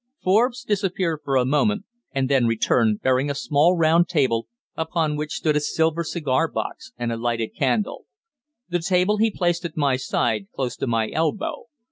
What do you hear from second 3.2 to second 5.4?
a small round table upon which